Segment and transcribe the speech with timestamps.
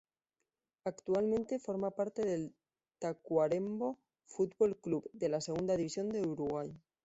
[0.83, 2.55] Actualmente forma parte del
[2.97, 6.75] Tacuarembó Futbol Club de la Segunda División de Uruguay.